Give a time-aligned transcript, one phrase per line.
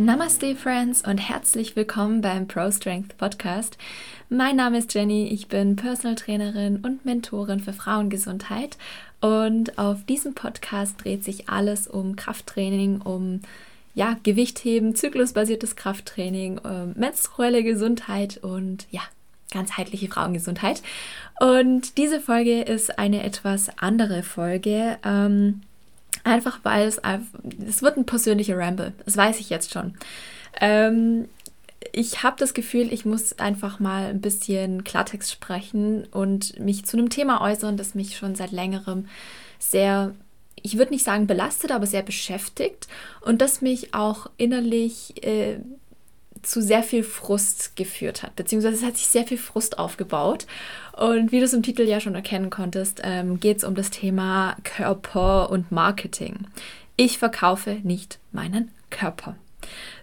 [0.00, 3.76] Namaste Friends und herzlich willkommen beim Pro Strength Podcast.
[4.30, 8.78] Mein Name ist Jenny, ich bin Personal Trainerin und Mentorin für Frauengesundheit
[9.20, 13.42] und auf diesem Podcast dreht sich alles um Krafttraining, um
[13.94, 19.02] ja, Gewichtheben, zyklusbasiertes Krafttraining, äh, menstruelle Gesundheit und ja,
[19.52, 20.80] ganzheitliche Frauengesundheit.
[21.40, 24.96] Und diese Folge ist eine etwas andere Folge.
[25.04, 25.60] Ähm,
[26.24, 27.00] Einfach weil es,
[27.66, 28.92] es wird ein persönlicher Ramble.
[29.04, 29.94] Das weiß ich jetzt schon.
[30.60, 31.28] Ähm,
[31.92, 36.96] ich habe das Gefühl, ich muss einfach mal ein bisschen Klartext sprechen und mich zu
[36.96, 39.08] einem Thema äußern, das mich schon seit längerem
[39.58, 40.14] sehr,
[40.62, 42.88] ich würde nicht sagen belastet, aber sehr beschäftigt
[43.22, 45.60] und das mich auch innerlich äh,
[46.42, 50.46] zu sehr viel Frust geführt hat, beziehungsweise es hat sich sehr viel Frust aufgebaut.
[50.96, 53.90] Und wie du es im Titel ja schon erkennen konntest, ähm, geht es um das
[53.90, 56.46] Thema Körper und Marketing.
[56.96, 59.36] Ich verkaufe nicht meinen Körper.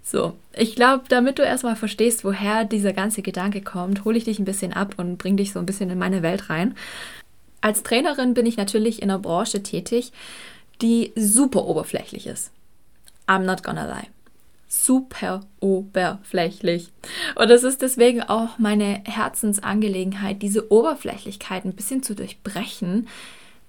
[0.03, 4.39] So, ich glaube, damit du erstmal verstehst, woher dieser ganze Gedanke kommt, hole ich dich
[4.39, 6.75] ein bisschen ab und bringe dich so ein bisschen in meine Welt rein.
[7.61, 10.11] Als Trainerin bin ich natürlich in einer Branche tätig,
[10.81, 12.51] die super oberflächlich ist.
[13.27, 14.07] I'm not gonna lie
[14.67, 16.91] super oberflächlich.
[17.35, 23.07] Und das ist deswegen auch meine Herzensangelegenheit, diese Oberflächlichkeit ein bisschen zu durchbrechen, ein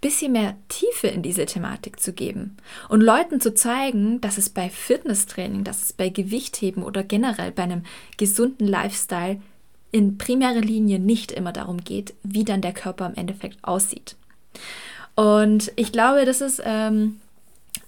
[0.01, 2.57] bisschen mehr Tiefe in diese Thematik zu geben
[2.89, 7.65] und Leuten zu zeigen, dass es bei Fitnesstraining, dass es bei Gewichtheben oder generell bei
[7.65, 7.83] einem
[8.17, 9.41] gesunden Lifestyle
[9.91, 14.17] in primärer Linie nicht immer darum geht, wie dann der Körper im Endeffekt aussieht.
[15.15, 17.21] Und ich glaube, das ist ähm,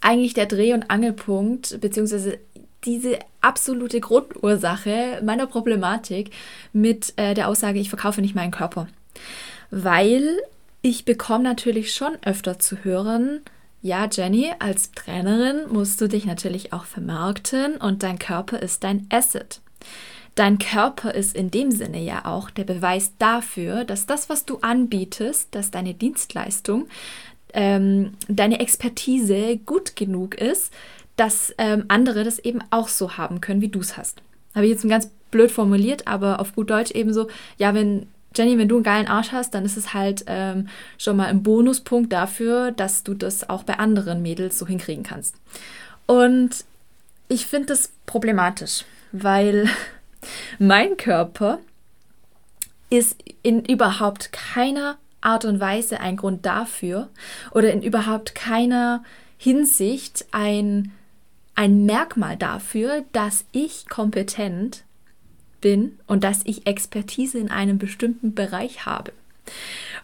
[0.00, 2.38] eigentlich der Dreh- und Angelpunkt, beziehungsweise
[2.84, 6.30] diese absolute Grundursache meiner Problematik
[6.72, 8.88] mit äh, der Aussage, ich verkaufe nicht meinen Körper.
[9.70, 10.38] Weil
[10.82, 13.40] ich bekomme natürlich schon öfter zu hören,
[13.82, 19.06] ja, Jenny, als Trainerin musst du dich natürlich auch vermarkten und dein Körper ist dein
[19.10, 19.60] Asset.
[20.34, 24.58] Dein Körper ist in dem Sinne ja auch der Beweis dafür, dass das, was du
[24.58, 26.88] anbietest, dass deine Dienstleistung,
[27.52, 30.72] ähm, deine Expertise gut genug ist,
[31.20, 34.22] dass ähm, andere das eben auch so haben können, wie du es hast.
[34.54, 38.56] Habe ich jetzt ganz blöd formuliert, aber auf gut Deutsch eben so, ja, wenn Jenny,
[38.56, 42.10] wenn du einen geilen Arsch hast, dann ist es halt ähm, schon mal ein Bonuspunkt
[42.10, 45.34] dafür, dass du das auch bei anderen Mädels so hinkriegen kannst.
[46.06, 46.64] Und
[47.28, 49.68] ich finde das problematisch, weil
[50.58, 51.58] mein Körper
[52.88, 57.10] ist in überhaupt keiner Art und Weise ein Grund dafür
[57.50, 59.04] oder in überhaupt keiner
[59.36, 60.92] Hinsicht ein
[61.54, 64.84] ein Merkmal dafür, dass ich kompetent
[65.60, 69.12] bin und dass ich Expertise in einem bestimmten Bereich habe.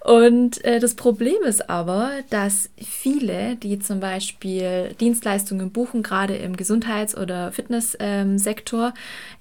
[0.01, 6.57] Und äh, das Problem ist aber, dass viele, die zum Beispiel Dienstleistungen buchen, gerade im
[6.57, 8.93] Gesundheits- oder Fitnesssektor, ähm,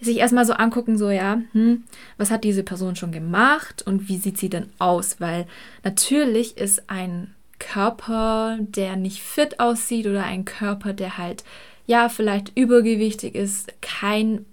[0.03, 1.83] sich erstmal so angucken, so ja, hm,
[2.17, 5.19] was hat diese Person schon gemacht und wie sieht sie denn aus?
[5.19, 5.45] Weil
[5.83, 11.43] natürlich ist ein Körper, der nicht fit aussieht oder ein Körper, der halt
[11.85, 14.45] ja, vielleicht übergewichtig ist, kein,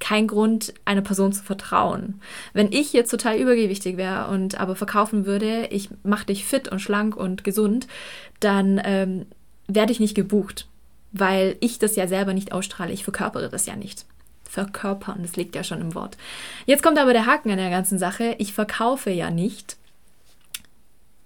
[0.00, 2.20] kein Grund, einer Person zu vertrauen.
[2.52, 6.80] Wenn ich jetzt total übergewichtig wäre und aber verkaufen würde, ich mache dich fit und
[6.80, 7.86] schlank und gesund,
[8.40, 9.26] dann ähm,
[9.66, 10.68] werde ich nicht gebucht,
[11.12, 12.92] weil ich das ja selber nicht ausstrahle.
[12.92, 14.04] Ich verkörpere das ja nicht
[14.48, 15.22] verkörpern.
[15.22, 16.16] Das liegt ja schon im Wort.
[16.66, 18.34] Jetzt kommt aber der Haken an der ganzen Sache.
[18.38, 19.76] Ich verkaufe ja nicht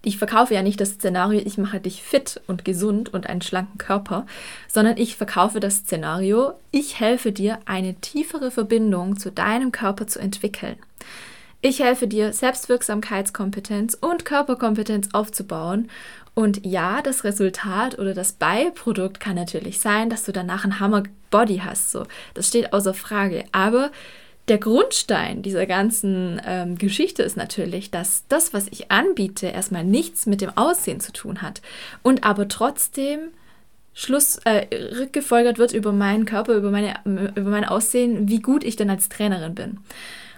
[0.04, 3.78] ich verkaufe ja nicht das Szenario, ich mache dich fit und gesund und einen schlanken
[3.78, 4.26] Körper,
[4.69, 10.19] sondern ich verkaufe das Szenario, ich helfe dir, eine tiefere Verbindung zu deinem Körper zu
[10.19, 10.76] entwickeln.
[11.60, 15.88] Ich helfe dir, Selbstwirksamkeitskompetenz und Körperkompetenz aufzubauen.
[16.34, 21.05] Und ja, das Resultat oder das Beiprodukt kann natürlich sein, dass du danach einen Hammer
[21.31, 21.93] Body hast.
[21.93, 23.44] So, das steht außer Frage.
[23.52, 23.93] Aber
[24.49, 30.27] der Grundstein dieser ganzen ähm, Geschichte ist natürlich, dass das, was ich anbiete, erstmal nichts
[30.27, 31.62] mit dem Aussehen zu tun hat
[32.03, 33.21] und aber trotzdem
[33.94, 38.77] Schluss äh, rückgefolgert wird über meinen Körper, über, meine, über mein Aussehen, wie gut ich
[38.77, 39.79] denn als Trainerin bin.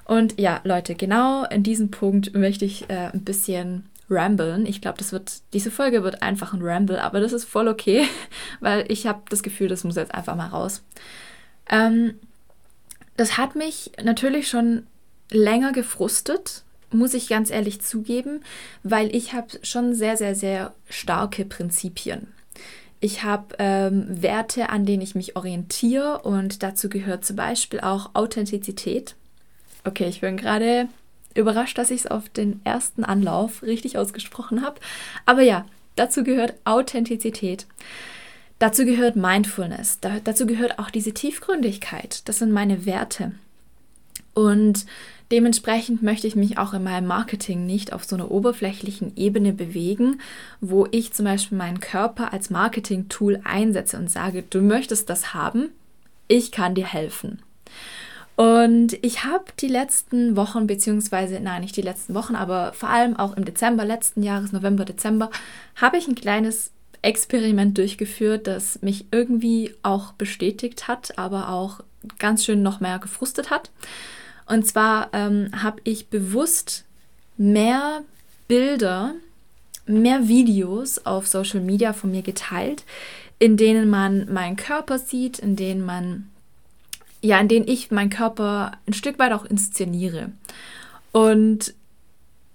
[0.05, 4.67] Und ja, Leute, genau in diesem Punkt möchte ich äh, ein bisschen ramblen.
[4.67, 8.07] Ich glaube, das wird, diese Folge wird einfach ein Ramble, aber das ist voll okay,
[8.61, 10.83] weil ich habe das Gefühl, das muss jetzt einfach mal raus.
[11.71, 12.17] Ähm,
[13.17, 14.87] das hat mich natürlich schon
[15.31, 18.43] länger gefrustet, muss ich ganz ehrlich zugeben,
[18.83, 22.29] weil ich habe schon sehr, sehr, sehr starke Prinzipien.
[23.01, 28.15] Ich habe ähm, Werte, an denen ich mich orientiere und dazu gehört zum Beispiel auch
[28.15, 29.15] Authentizität.
[29.85, 30.89] Okay, ich bin gerade
[31.35, 34.81] überrascht, dass ich es auf den ersten Anlauf richtig ausgesprochen habe.
[35.27, 37.67] Aber ja, dazu gehört Authentizität.
[38.65, 42.27] Dazu gehört Mindfulness, da, dazu gehört auch diese Tiefgründigkeit.
[42.27, 43.33] Das sind meine Werte.
[44.33, 44.87] Und
[45.31, 50.19] dementsprechend möchte ich mich auch in meinem Marketing nicht auf so einer oberflächlichen Ebene bewegen,
[50.63, 55.69] wo ich zum Beispiel meinen Körper als Marketing-Tool einsetze und sage, du möchtest das haben,
[56.27, 57.43] ich kann dir helfen.
[58.35, 63.15] Und ich habe die letzten Wochen, beziehungsweise, nein, nicht die letzten Wochen, aber vor allem
[63.15, 65.31] auch im Dezember letzten Jahres, November, Dezember,
[65.77, 66.71] habe ich ein kleines
[67.05, 71.81] Experiment durchgeführt, das mich irgendwie auch bestätigt hat, aber auch
[72.19, 73.71] ganz schön noch mehr gefrustet hat.
[74.47, 76.85] Und zwar ähm, habe ich bewusst
[77.37, 78.03] mehr
[78.49, 79.15] Bilder,
[79.87, 82.85] mehr Videos auf Social Media von mir geteilt,
[83.39, 86.31] in denen man meinen Körper sieht, in denen man,
[87.21, 90.31] ja, in denen ich meinen Körper ein Stück weit auch inszeniere.
[91.13, 91.75] Und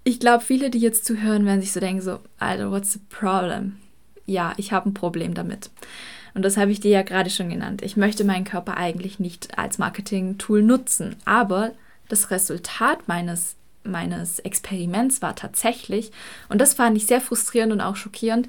[0.04, 3.76] ich glaube, viele, die jetzt zuhören, werden sich so denken, so, Alter, what's the problem?
[4.30, 5.70] Ja, ich habe ein Problem damit.
[6.34, 7.82] Und das habe ich dir ja gerade schon genannt.
[7.82, 11.16] Ich möchte meinen Körper eigentlich nicht als Marketing-Tool nutzen.
[11.24, 11.72] Aber
[12.08, 16.12] das Resultat meines, meines Experiments war tatsächlich,
[16.48, 18.46] und das fand ich sehr frustrierend und auch schockierend,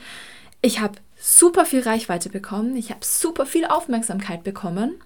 [0.61, 5.01] ich habe super viel Reichweite bekommen, ich habe super viel Aufmerksamkeit bekommen,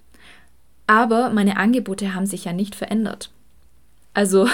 [0.88, 3.32] aber meine Angebote haben sich ja nicht verändert.
[4.14, 4.50] Also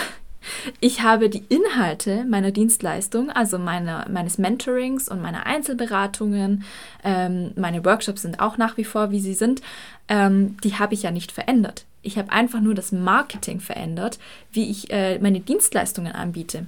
[0.80, 6.64] ich habe die Inhalte meiner Dienstleistung, also meine, meines Mentorings und meiner Einzelberatungen,
[7.04, 9.62] ähm, meine Workshops sind auch nach wie vor, wie sie sind,
[10.08, 11.86] ähm, die habe ich ja nicht verändert.
[12.02, 14.18] Ich habe einfach nur das Marketing verändert,
[14.52, 16.66] wie ich äh, meine Dienstleistungen anbiete.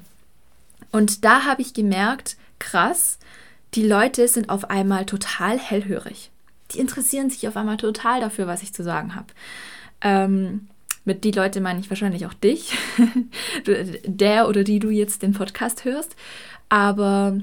[0.92, 3.18] Und da habe ich gemerkt, krass,
[3.74, 6.30] die Leute sind auf einmal total hellhörig.
[6.72, 9.28] Die interessieren sich auf einmal total dafür, was ich zu sagen habe.
[10.02, 10.68] Ähm,
[11.06, 12.74] mit die Leute meine ich wahrscheinlich auch dich,
[14.06, 16.16] der oder die du jetzt den Podcast hörst.
[16.70, 17.38] Aber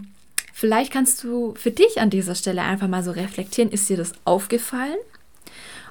[0.53, 4.13] vielleicht kannst du für dich an dieser Stelle einfach mal so reflektieren, ist dir das
[4.25, 4.97] aufgefallen?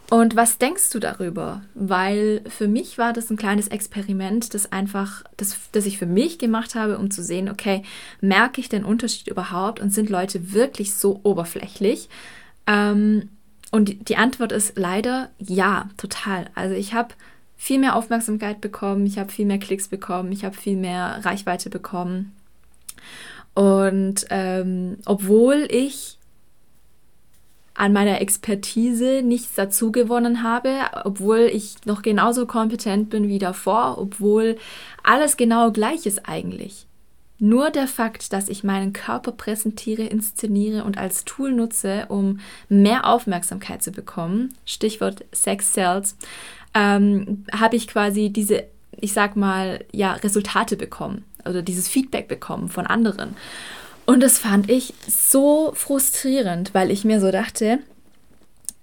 [0.09, 1.61] Und was denkst du darüber?
[1.75, 6.39] Weil für mich war das ein kleines Experiment, das einfach, das, das ich für mich
[6.39, 7.83] gemacht habe, um zu sehen, okay,
[8.19, 12.09] merke ich den Unterschied überhaupt und sind Leute wirklich so oberflächlich?
[12.65, 13.29] Ähm,
[13.71, 16.49] und die Antwort ist leider ja, total.
[16.55, 17.13] Also ich habe
[17.59, 21.69] viel mehr Aufmerksamkeit bekommen, ich habe viel mehr Klicks bekommen, ich habe viel mehr Reichweite
[21.69, 22.33] bekommen.
[23.53, 26.17] Und ähm, obwohl ich
[27.73, 30.73] an meiner Expertise nichts dazu gewonnen habe,
[31.03, 34.57] obwohl ich noch genauso kompetent bin wie davor, obwohl
[35.03, 36.87] alles genau gleich ist eigentlich.
[37.41, 43.05] Nur der Fakt, dass ich meinen Körper präsentiere, inszeniere und als Tool nutze, um mehr
[43.07, 46.17] Aufmerksamkeit zu bekommen, Stichwort Sex Cells,
[46.79, 48.63] ähm, habe ich quasi diese,
[48.97, 53.35] ich sag mal, ja, Resultate bekommen oder dieses Feedback bekommen von anderen.
[54.05, 57.79] Und das fand ich so frustrierend, weil ich mir so dachte,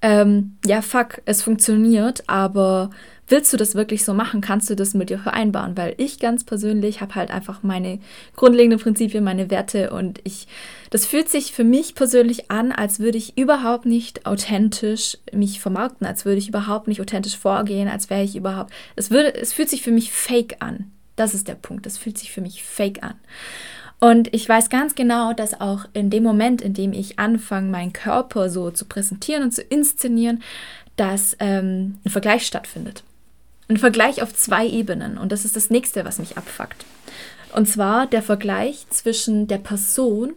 [0.02, 2.90] ähm, ja, fuck, es funktioniert, aber
[3.28, 4.40] willst du das wirklich so machen?
[4.40, 5.76] Kannst du das mit dir vereinbaren?
[5.76, 7.98] Weil ich ganz persönlich habe halt einfach meine
[8.36, 10.46] grundlegenden Prinzipien, meine Werte und ich,
[10.90, 16.06] das fühlt sich für mich persönlich an, als würde ich überhaupt nicht authentisch mich vermarkten,
[16.06, 19.70] als würde ich überhaupt nicht authentisch vorgehen, als wäre ich überhaupt, es würde, es fühlt
[19.70, 20.90] sich für mich fake an.
[21.16, 21.86] Das ist der Punkt.
[21.86, 23.14] Das fühlt sich für mich fake an.
[23.98, 27.94] Und ich weiß ganz genau, dass auch in dem Moment, in dem ich anfange, meinen
[27.94, 30.42] Körper so zu präsentieren und zu inszenieren,
[30.96, 33.04] dass ähm, ein Vergleich stattfindet.
[33.68, 35.18] Ein Vergleich auf zwei Ebenen.
[35.18, 36.84] Und das ist das nächste, was mich abfuckt.
[37.52, 40.34] Und zwar der Vergleich zwischen der Person,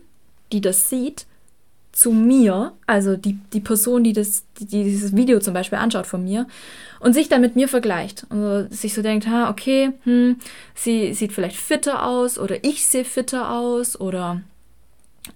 [0.52, 1.26] die das sieht,
[1.92, 6.24] zu mir, also die, die Person, die, das, die dieses Video zum Beispiel anschaut von
[6.24, 6.48] mir
[7.00, 10.38] und sich dann mit mir vergleicht und sich so denkt, ha, okay, hm,
[10.76, 14.42] sie sieht vielleicht fitter aus oder ich sehe fitter aus oder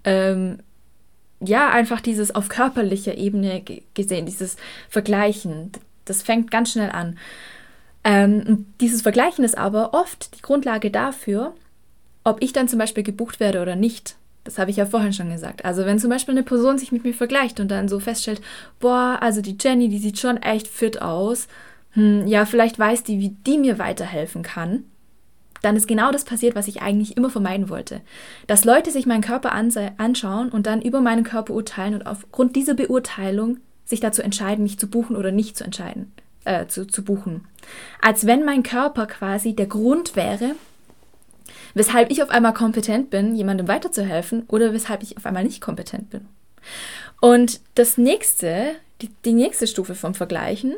[0.05, 0.59] ähm,
[1.41, 4.55] ja, einfach dieses auf körperlicher Ebene gesehen, dieses
[4.87, 5.71] Vergleichen,
[6.05, 7.17] das fängt ganz schnell an.
[8.03, 11.53] Ähm, dieses Vergleichen ist aber oft die Grundlage dafür,
[12.23, 14.15] ob ich dann zum Beispiel gebucht werde oder nicht.
[14.43, 15.63] Das habe ich ja vorhin schon gesagt.
[15.63, 18.41] Also wenn zum Beispiel eine Person sich mit mir vergleicht und dann so feststellt,
[18.79, 21.47] boah, also die Jenny, die sieht schon echt fit aus.
[21.91, 24.83] Hm, ja, vielleicht weiß die, wie die mir weiterhelfen kann.
[25.61, 28.01] Dann ist genau das passiert, was ich eigentlich immer vermeiden wollte.
[28.47, 32.73] Dass Leute sich meinen Körper anschauen und dann über meinen Körper urteilen und aufgrund dieser
[32.73, 36.11] Beurteilung sich dazu entscheiden, mich zu buchen oder nicht zu entscheiden,
[36.45, 37.47] äh, zu, zu buchen.
[38.01, 40.55] Als wenn mein Körper quasi der Grund wäre,
[41.73, 46.09] weshalb ich auf einmal kompetent bin, jemandem weiterzuhelfen oder weshalb ich auf einmal nicht kompetent
[46.09, 46.25] bin.
[47.21, 50.73] Und das nächste, die, die nächste Stufe vom Vergleichen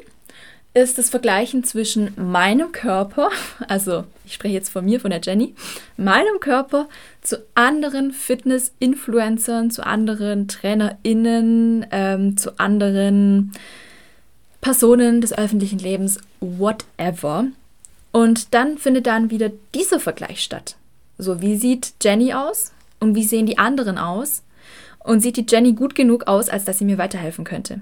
[0.74, 3.30] ist das Vergleichen zwischen meinem Körper,
[3.68, 5.56] also ich spreche jetzt von mir, von der Jenny,
[5.98, 6.88] meinem Körper
[7.22, 13.54] zu anderen Fitness-Influencern, zu anderen TrainerInnen, ähm, zu anderen
[14.66, 17.46] Personen des öffentlichen Lebens, whatever.
[18.12, 20.76] Und dann findet dann wieder dieser Vergleich statt.
[21.20, 24.42] So, wie sieht Jenny aus und wie sehen die anderen aus?
[24.98, 27.82] Und sieht die Jenny gut genug aus, als dass sie mir weiterhelfen könnte?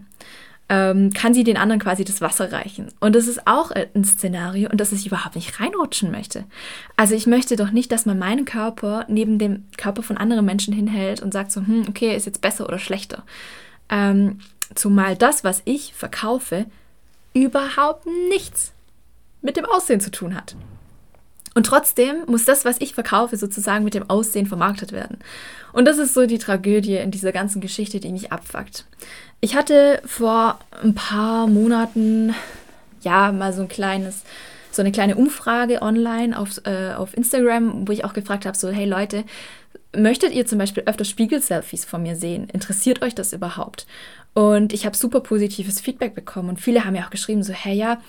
[0.70, 2.88] ähm, kann sie den anderen quasi das Wasser reichen.
[3.00, 6.46] Und das ist auch ein Szenario, und das ich überhaupt nicht reinrutschen möchte.
[6.96, 10.74] Also ich möchte doch nicht, dass man meinen Körper neben dem Körper von anderen Menschen
[10.74, 13.24] hinhält und sagt so, hm, okay, ist jetzt besser oder schlechter.
[13.90, 14.40] Ähm,
[14.76, 16.66] zumal das, was ich verkaufe,
[17.34, 18.74] überhaupt nichts
[19.42, 20.56] mit dem Aussehen zu tun hat.
[21.56, 25.20] Und trotzdem muss das, was ich verkaufe, sozusagen mit dem Aussehen vermarktet werden.
[25.72, 28.86] Und das ist so die Tragödie in dieser ganzen Geschichte, die mich abfuckt.
[29.40, 32.34] Ich hatte vor ein paar Monaten
[33.02, 34.24] ja mal so ein kleines,
[34.72, 38.70] so eine kleine Umfrage online auf, äh, auf Instagram, wo ich auch gefragt habe: so,
[38.70, 39.24] hey Leute,
[39.96, 42.50] möchtet ihr zum Beispiel öfter Spiegel-Selfies von mir sehen?
[42.50, 43.86] Interessiert euch das überhaupt?
[44.34, 47.76] Und ich habe super positives Feedback bekommen und viele haben mir auch geschrieben, so, hey
[47.76, 48.02] ja,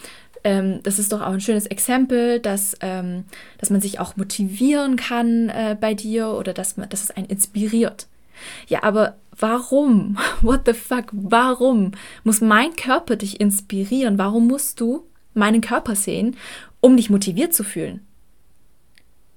[0.43, 3.25] ähm, das ist doch auch ein schönes Exempel, dass, ähm,
[3.59, 7.27] dass man sich auch motivieren kann äh, bei dir oder dass, man, dass es einen
[7.27, 8.07] inspiriert.
[8.69, 10.19] Ja, aber warum?
[10.43, 11.07] What the fuck?
[11.13, 11.93] Warum
[12.25, 14.19] muss mein Körper dich inspirieren?
[14.19, 16.37] Warum musst du meinen Körper sehen,
[16.81, 18.07] um dich motiviert zu fühlen?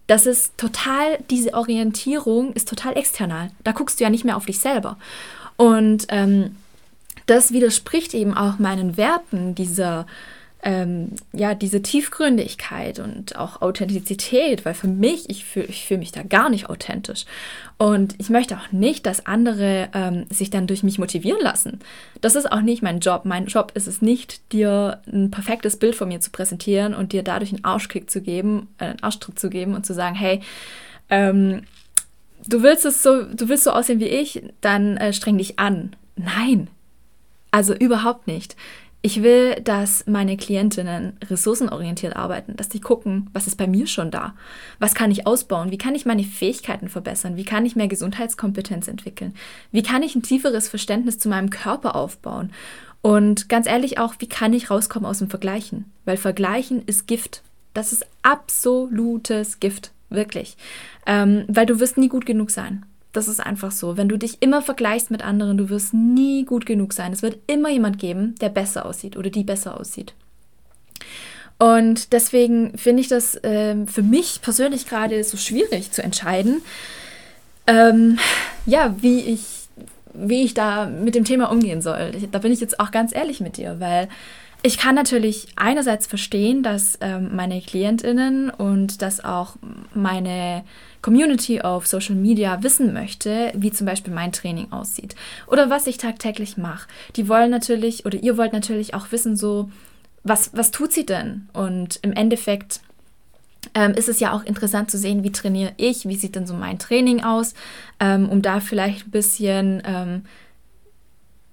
[0.07, 3.51] Das ist total, diese Orientierung ist total external.
[3.63, 4.97] Da guckst du ja nicht mehr auf dich selber.
[5.57, 6.55] Und ähm,
[7.27, 10.07] das widerspricht eben auch meinen Werten, dieser,
[10.63, 16.11] ähm, ja, diese Tiefgründigkeit und auch Authentizität, weil für mich, ich fühle ich fühl mich
[16.11, 17.25] da gar nicht authentisch.
[17.77, 21.79] Und ich möchte auch nicht, dass andere ähm, sich dann durch mich motivieren lassen.
[22.21, 23.21] Das ist auch nicht mein Job.
[23.25, 27.23] Mein Job ist es nicht, dir ein perfektes Bild von mir zu präsentieren und dir
[27.23, 30.41] dadurch einen Arschkick zu geben, äh, einen Arschtritt zu geben und zu sagen, hey,
[31.09, 31.63] ähm,
[32.47, 35.95] du willst es so, du willst so aussehen wie ich, dann äh, streng dich an.
[36.15, 36.69] Nein,
[37.51, 38.55] also überhaupt nicht.
[39.03, 44.09] Ich will, dass meine Klientinnen ressourcenorientiert arbeiten, dass die gucken, was ist bei mir schon
[44.11, 44.33] da?
[44.79, 45.71] Was kann ich ausbauen?
[45.71, 47.37] Wie kann ich meine Fähigkeiten verbessern?
[47.37, 49.33] Wie kann ich mehr Gesundheitskompetenz entwickeln?
[49.71, 52.51] Wie kann ich ein tieferes Verständnis zu meinem Körper aufbauen?
[53.01, 55.85] Und ganz ehrlich auch, wie kann ich rauskommen aus dem Vergleichen?
[56.03, 57.43] Weil Vergleichen ist Gift.
[57.73, 60.57] Das ist absolutes Gift, wirklich.
[61.05, 62.85] Ähm, weil du wirst nie gut genug sein.
[63.13, 63.97] Das ist einfach so.
[63.97, 67.13] Wenn du dich immer vergleichst mit anderen, du wirst nie gut genug sein.
[67.13, 70.13] Es wird immer jemand geben, der besser aussieht oder die besser aussieht.
[71.59, 76.61] Und deswegen finde ich das äh, für mich persönlich gerade so schwierig zu entscheiden,
[77.65, 78.19] ähm,
[78.65, 79.67] ja, wie ich,
[80.13, 82.11] wie ich da mit dem Thema umgehen soll.
[82.15, 84.07] Ich, da bin ich jetzt auch ganz ehrlich mit dir, weil
[84.63, 89.55] ich kann natürlich einerseits verstehen, dass ähm, meine Klientinnen und dass auch
[89.93, 90.63] meine
[91.07, 95.15] Community auf Social Media wissen möchte, wie zum Beispiel mein Training aussieht
[95.47, 96.89] oder was ich tagtäglich mache.
[97.15, 99.71] Die wollen natürlich oder ihr wollt natürlich auch wissen, so,
[100.25, 101.47] was, was tut sie denn?
[101.53, 102.81] Und im Endeffekt
[103.73, 106.55] ähm, ist es ja auch interessant zu sehen, wie trainiere ich, wie sieht denn so
[106.55, 107.53] mein Training aus,
[108.01, 110.25] ähm, um da vielleicht ein bisschen ähm,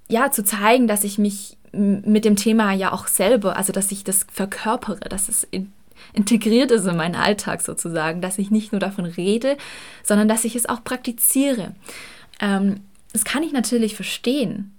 [0.08, 4.02] ja, zu zeigen, dass ich mich mit dem Thema ja auch selber, also dass ich
[4.02, 5.72] das verkörpere, dass es in,
[6.12, 9.56] integriert ist in meinen Alltag sozusagen, dass ich nicht nur davon rede,
[10.02, 11.74] sondern dass ich es auch praktiziere.
[12.40, 12.80] Ähm,
[13.12, 14.72] das kann ich natürlich verstehen,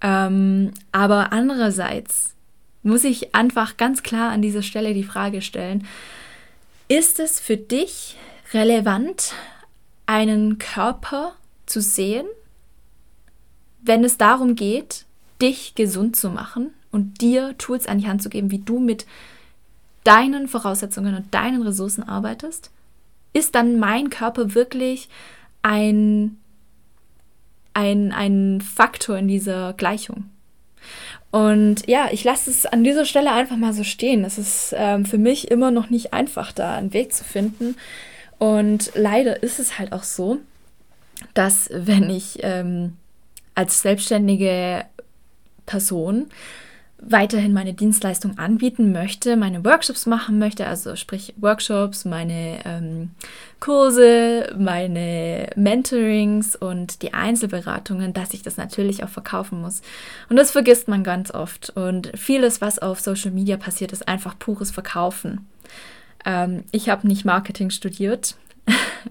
[0.00, 2.34] ähm, aber andererseits
[2.82, 5.86] muss ich einfach ganz klar an dieser Stelle die Frage stellen,
[6.88, 8.16] ist es für dich
[8.52, 9.34] relevant,
[10.06, 11.34] einen Körper
[11.66, 12.26] zu sehen,
[13.80, 15.04] wenn es darum geht,
[15.40, 19.06] dich gesund zu machen und dir Tools an die Hand zu geben, wie du mit
[20.04, 22.70] deinen Voraussetzungen und deinen Ressourcen arbeitest,
[23.32, 25.08] ist dann mein Körper wirklich
[25.62, 26.38] ein,
[27.74, 30.24] ein, ein Faktor in dieser Gleichung.
[31.30, 34.24] Und ja, ich lasse es an dieser Stelle einfach mal so stehen.
[34.24, 37.76] Es ist ähm, für mich immer noch nicht einfach, da einen Weg zu finden.
[38.38, 40.38] Und leider ist es halt auch so,
[41.32, 42.96] dass wenn ich ähm,
[43.54, 44.84] als selbstständige
[45.64, 46.26] Person
[47.04, 53.10] weiterhin meine Dienstleistung anbieten möchte, meine Workshops machen möchte, also sprich Workshops, meine ähm,
[53.60, 59.82] Kurse, meine Mentorings und die Einzelberatungen, dass ich das natürlich auch verkaufen muss.
[60.28, 61.70] Und das vergisst man ganz oft.
[61.70, 65.48] Und vieles, was auf Social Media passiert, ist einfach pures Verkaufen.
[66.24, 68.36] Ähm, ich habe nicht Marketing studiert.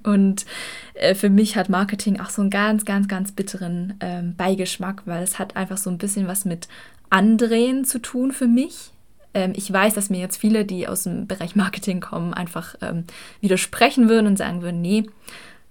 [0.03, 0.45] Und
[0.93, 5.23] äh, für mich hat Marketing auch so einen ganz, ganz, ganz bitteren ähm, Beigeschmack, weil
[5.23, 6.67] es hat einfach so ein bisschen was mit
[7.09, 8.91] Andrehen zu tun für mich.
[9.33, 13.05] Ähm, ich weiß, dass mir jetzt viele, die aus dem Bereich Marketing kommen, einfach ähm,
[13.39, 15.05] widersprechen würden und sagen würden, nee,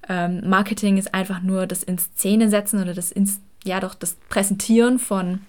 [0.09, 4.15] ähm, Marketing ist einfach nur das in Szene setzen oder das ins, ja doch das
[4.29, 5.41] Präsentieren von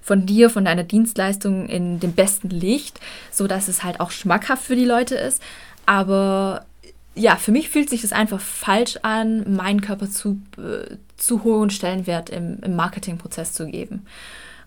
[0.00, 2.98] von dir, von deiner Dienstleistung in dem besten Licht,
[3.30, 5.42] so dass es halt auch schmackhaft für die Leute ist.
[5.84, 6.64] Aber
[7.18, 11.70] ja, für mich fühlt sich das einfach falsch an, meinen Körper zu, äh, zu hohen
[11.70, 14.06] Stellenwert im, im Marketingprozess zu geben.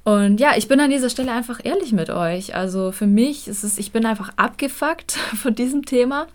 [0.03, 2.55] Und ja, ich bin an dieser Stelle einfach ehrlich mit euch.
[2.55, 6.27] Also für mich ist es, ich bin einfach abgefuckt von diesem Thema.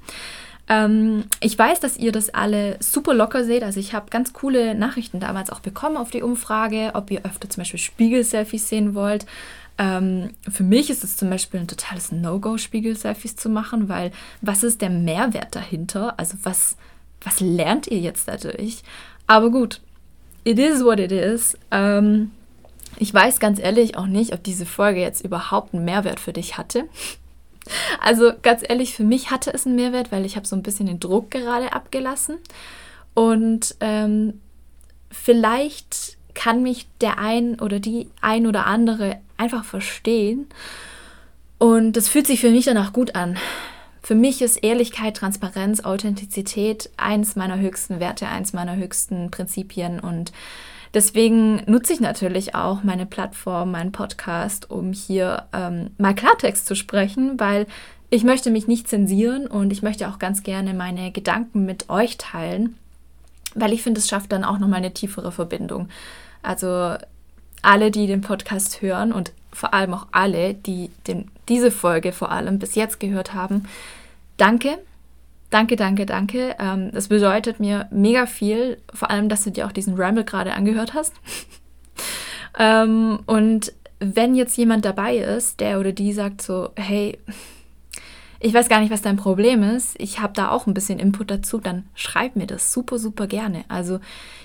[0.68, 3.62] Ähm, ich weiß, dass ihr das alle super locker seht.
[3.62, 7.50] Also ich habe ganz coole Nachrichten damals auch bekommen auf die Umfrage, ob ihr öfter
[7.50, 9.26] zum Beispiel Spiegel-Selfies sehen wollt.
[9.78, 14.62] Ähm, für mich ist es zum Beispiel ein totales No-Go, Spiegel-Selfies zu machen, weil was
[14.62, 16.18] ist der Mehrwert dahinter?
[16.18, 16.76] Also was,
[17.20, 18.82] was lernt ihr jetzt dadurch?
[19.26, 19.80] Aber gut,
[20.44, 21.58] it is what it is.
[21.70, 22.30] Ähm,
[22.98, 26.56] ich weiß ganz ehrlich auch nicht, ob diese Folge jetzt überhaupt einen Mehrwert für dich
[26.58, 26.84] hatte.
[28.00, 30.86] Also ganz ehrlich, für mich hatte es einen Mehrwert, weil ich habe so ein bisschen
[30.86, 32.38] den Druck gerade abgelassen.
[33.12, 34.40] Und ähm,
[35.10, 40.46] vielleicht kann mich der ein oder die ein oder andere einfach verstehen.
[41.58, 43.36] Und das fühlt sich für mich dann auch gut an.
[44.02, 49.98] Für mich ist Ehrlichkeit, Transparenz, Authentizität eins meiner höchsten Werte, eins meiner höchsten Prinzipien.
[49.98, 50.32] Und
[50.94, 56.74] Deswegen nutze ich natürlich auch meine Plattform, meinen Podcast, um hier ähm, mal Klartext zu
[56.74, 57.66] sprechen, weil
[58.08, 62.16] ich möchte mich nicht zensieren und ich möchte auch ganz gerne meine Gedanken mit euch
[62.16, 62.78] teilen,
[63.54, 65.88] weil ich finde, es schafft dann auch nochmal eine tiefere Verbindung.
[66.46, 66.96] Also
[67.62, 72.30] alle, die den Podcast hören und vor allem auch alle, die den, diese Folge vor
[72.30, 73.68] allem bis jetzt gehört haben,
[74.36, 74.78] danke
[75.50, 76.56] Danke, danke, danke.
[76.58, 80.54] Ähm, das bedeutet mir mega viel, vor allem, dass du dir auch diesen Ramble gerade
[80.54, 81.14] angehört hast.
[82.58, 87.18] ähm, und wenn jetzt jemand dabei ist, der oder die sagt so, hey,
[88.38, 91.30] ich weiß gar nicht, was dein Problem ist, ich habe da auch ein bisschen Input
[91.30, 93.64] dazu, dann schreib mir das super, super gerne.
[93.68, 94.00] Also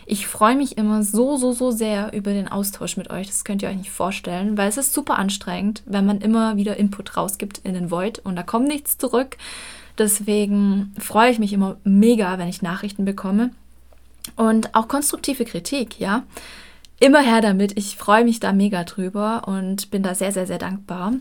[0.06, 3.28] ich freue mich immer so, so, so sehr über den Austausch mit euch.
[3.28, 6.78] Das könnt ihr euch nicht vorstellen, weil es ist super anstrengend, wenn man immer wieder
[6.78, 9.38] Input rausgibt in den Void und da kommt nichts zurück.
[9.98, 13.52] Deswegen freue ich mich immer mega, wenn ich Nachrichten bekomme.
[14.36, 16.24] Und auch konstruktive Kritik, ja.
[17.00, 17.78] Immer her damit.
[17.78, 21.14] Ich freue mich da mega drüber und bin da sehr, sehr, sehr dankbar.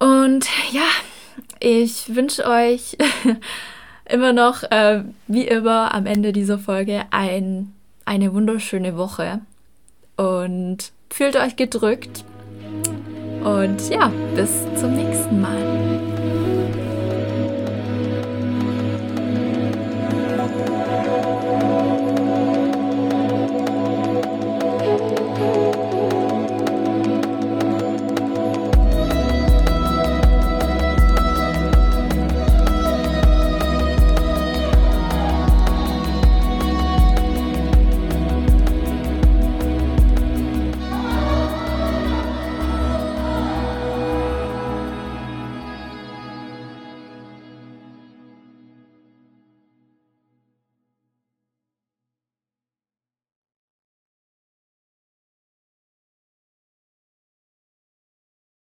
[0.00, 0.86] Und ja,
[1.60, 2.96] ich wünsche euch
[4.04, 7.72] immer noch, äh, wie immer, am Ende dieser Folge ein,
[8.04, 9.40] eine wunderschöne Woche.
[10.16, 12.24] Und fühlt euch gedrückt.
[13.42, 15.93] Und ja, bis zum nächsten Mal.